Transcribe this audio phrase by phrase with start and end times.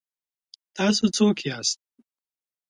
[0.75, 1.77] تاسو څوک یاست؟